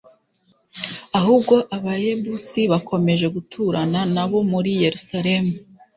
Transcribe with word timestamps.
ahubwo 1.19 1.55
Abayebusi 1.77 2.61
bakomeje 2.71 3.25
guturana 3.35 3.99
na 4.15 4.23
bo 4.29 4.39
muri 4.51 4.71
Yerusalemu 4.83 5.53